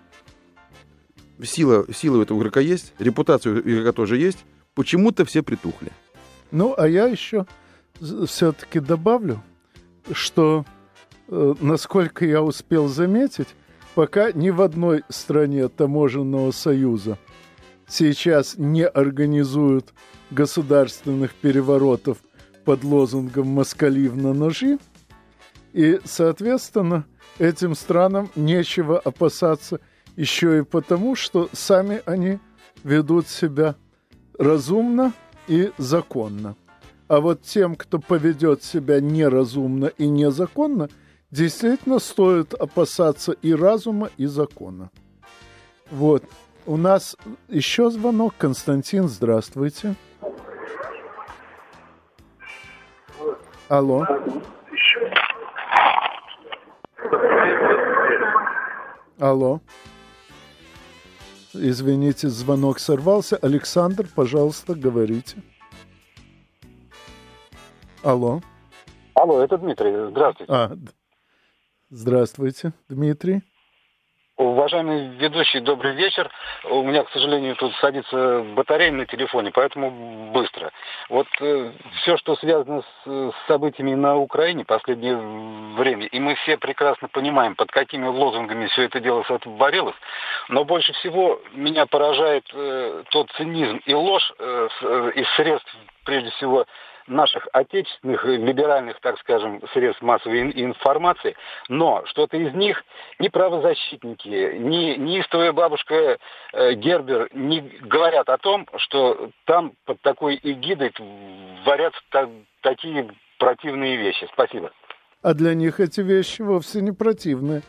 [1.43, 4.45] Сила, сила у этого игрока есть, репутация у игрока тоже есть,
[4.75, 5.93] почему-то все притухли.
[6.51, 7.47] Ну, а я еще
[8.01, 9.43] все-таки добавлю,
[10.13, 10.65] что,
[11.29, 13.49] э, насколько я успел заметить,
[13.95, 17.19] пока ни в одной стране таможенного союза
[17.89, 19.93] сейчас не организуют
[20.31, 22.19] государственных переворотов
[22.65, 24.79] под лозунгом «Москалив на ножи»,
[25.73, 27.05] и, соответственно,
[27.39, 29.81] этим странам нечего опасаться
[30.17, 32.39] еще и потому, что сами они
[32.83, 33.77] ведут себя
[34.39, 35.13] разумно
[35.47, 36.57] и законно.
[37.07, 40.89] А вот тем, кто поведет себя неразумно и незаконно,
[41.31, 44.91] действительно стоит опасаться и разума, и закона.
[45.91, 46.25] Вот.
[46.69, 47.17] У нас
[47.49, 48.35] еще звонок.
[48.37, 49.95] Константин, здравствуйте.
[53.71, 54.07] Алло.
[59.19, 59.63] Алло.
[61.55, 63.39] Извините, звонок сорвался.
[63.39, 65.39] Александр, пожалуйста, говорите.
[68.03, 68.43] Алло.
[69.15, 70.11] Алло, это Дмитрий.
[70.11, 70.53] Здравствуйте.
[70.53, 70.77] А,
[71.89, 73.43] здравствуйте, Дмитрий.
[74.39, 76.31] Уважаемый ведущий, добрый вечер.
[76.63, 80.71] У меня, к сожалению, тут садится батарея на телефоне, поэтому быстро.
[81.09, 85.17] Вот э, все, что связано с, с событиями на Украине в последнее
[85.75, 89.97] время, и мы все прекрасно понимаем, под какими лозунгами все это дело сотворилось,
[90.51, 96.31] но больше всего меня поражает э, тот цинизм и ложь э, э из средств, прежде
[96.31, 96.65] всего,
[97.09, 101.37] наших отечественных либеральных, так скажем, средств массовой информации,
[101.69, 102.83] но что-то из них
[103.19, 106.19] ни правозащитники, ни неистовая бабушка
[106.53, 110.93] э, Гербер не говорят о том, что там под такой эгидой
[111.63, 112.29] творят та-
[112.63, 114.29] такие противные вещи.
[114.33, 114.71] Спасибо.
[115.23, 117.63] А для них эти вещи вовсе не противные.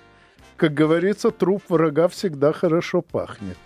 [0.56, 3.58] Как говорится, труп врага всегда хорошо пахнет.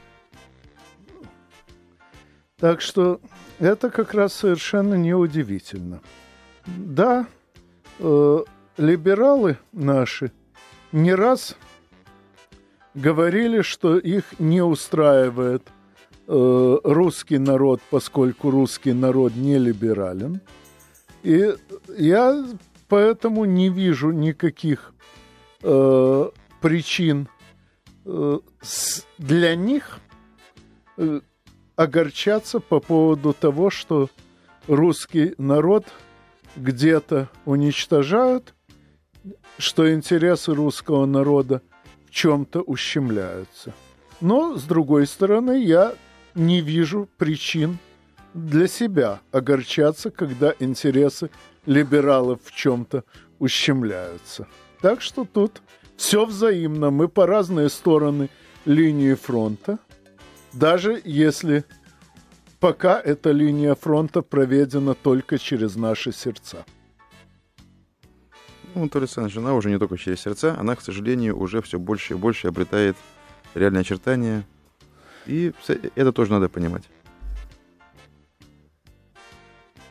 [2.64, 3.20] Так что
[3.59, 5.99] это как раз совершенно неудивительно.
[6.66, 7.28] Да,
[7.99, 8.43] э,
[8.78, 10.32] либералы наши
[10.93, 11.57] не раз
[12.93, 15.64] говорили, что их не устраивает
[16.26, 20.39] э, русский народ, поскольку русский народ не либерален.
[21.22, 21.53] И
[21.97, 22.45] я
[22.88, 24.93] поэтому не вижу никаких
[25.64, 26.30] э,
[26.61, 27.28] причин
[28.05, 29.99] э, с, для них
[30.95, 31.20] э,
[31.76, 34.10] огорчаться по поводу того, что
[34.68, 35.86] русский народ
[36.56, 38.54] где-то уничтожают,
[39.58, 41.62] что интересы русского народа
[42.06, 43.74] в чем-то ущемляются.
[44.22, 45.94] Но, с другой стороны, я
[46.36, 47.80] не вижу причин
[48.34, 51.30] для себя огорчаться, когда интересы
[51.66, 53.04] либералов в чем-то
[53.40, 54.48] ущемляются.
[54.82, 55.62] Так что тут
[55.98, 56.90] все взаимно.
[56.90, 58.30] Мы по разные стороны
[58.66, 59.80] линии фронта–
[60.54, 61.66] даже если
[62.60, 66.66] пока эта линия фронта проведена только через наши сердца.
[68.76, 72.14] Ну, то Александрович, она уже не только через сердца, она, к сожалению, уже все больше
[72.14, 72.95] и больше обретает
[73.54, 74.43] реальные очертания.
[75.26, 75.54] И
[75.95, 76.84] это тоже надо понимать.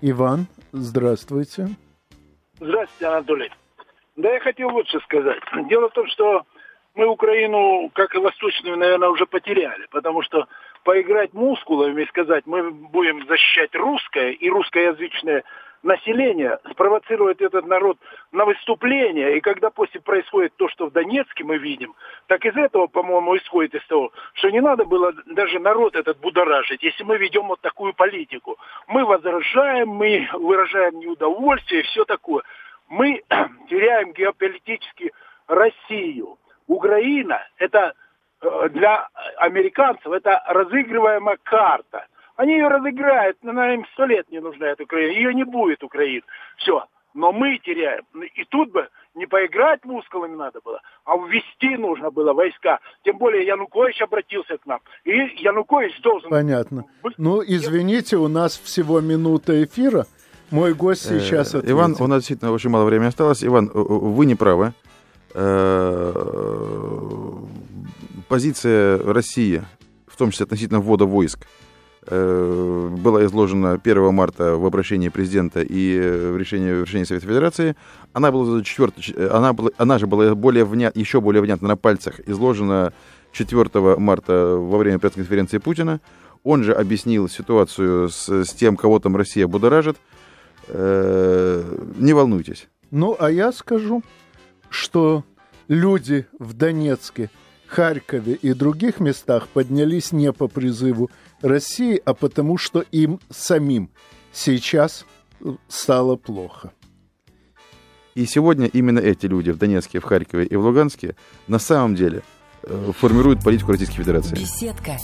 [0.01, 1.69] Иван, здравствуйте.
[2.59, 3.51] Здравствуйте, Анатолий.
[4.17, 5.41] Да я хотел что сказать.
[5.69, 6.45] Дело в том, что
[6.95, 10.47] мы Украину, как и Восточную, наверное, уже потеряли, потому что
[10.85, 15.45] поиграть мускулами и сказать, мы будем защищать русское и русскоязычное
[15.83, 17.99] население, спровоцировать этот народ
[18.31, 21.95] на выступление, и когда после происходит то, что в Донецке мы видим,
[22.29, 26.83] так из этого, по-моему, исходит из того, что не надо было даже народ этот будоражить,
[26.83, 28.59] если мы ведем вот такую политику.
[28.87, 32.43] Мы возражаем, мы выражаем неудовольствие и все такое.
[32.89, 33.23] Мы
[33.69, 35.13] теряем геополитически
[35.49, 36.39] Россию.
[36.67, 37.95] Украина– это
[38.41, 39.09] э, для
[39.39, 42.07] американцев это разыгрываемая карта.
[42.37, 45.13] Они ее разыграют, но им сто лет не нужна эта Украина.
[45.13, 46.23] Ее не будет Украины.
[46.57, 46.85] Все.
[47.15, 48.05] Но мы теряем.
[48.35, 52.81] И тут бы не поиграть мускулами надо было, а ввести нужно было войска.
[53.05, 54.81] Тем более Янукович обратился к нам.
[55.05, 56.31] И Янукович должен...
[56.31, 56.87] Понятно.
[57.19, 60.07] Ну, извините, у нас всего минута эфира.
[60.51, 61.71] Мой гость э, сейчас ответит.
[61.71, 63.45] Иван, у нас действительно очень мало времени осталось.
[63.45, 64.73] Иван, вы не правы.
[65.35, 66.13] Э,
[68.29, 69.63] позиция России,
[70.07, 71.47] в том числе относительно ввода войск,
[72.07, 77.77] э, была изложена 1 марта в обращении президента и в решении, в решении Совета Федерации.
[78.13, 82.21] Она была, 4, она, была, она же была более внят, еще более внятно на пальцах
[82.27, 82.93] изложена
[83.33, 86.01] 4 марта во время пресс-конференции Путина.
[86.45, 89.97] Он же объяснил ситуацию с, с тем, кого там Россия будоражит.
[90.69, 91.63] Э,
[91.99, 92.69] не волнуйтесь.
[92.91, 94.03] Ну, а я скажу,
[94.73, 95.25] что
[95.69, 97.31] люди в Донецке,
[97.67, 101.11] Харькове и других местах поднялись не по призыву
[101.41, 103.91] России, а потому что им самим
[104.33, 105.07] сейчас
[105.69, 106.73] стало плохо.
[108.15, 111.17] И сегодня именно эти люди в Донецке, в Харькове и в Луганске
[111.49, 112.23] на самом деле
[112.63, 114.35] э, формируют политику Российской Федерации.
[114.35, 114.99] Беседка